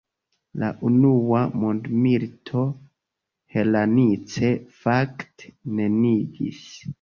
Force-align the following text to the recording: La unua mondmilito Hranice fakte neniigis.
La 0.61 0.67
unua 0.87 1.41
mondmilito 1.63 2.63
Hranice 3.57 4.51
fakte 4.79 5.53
neniigis. 5.83 6.67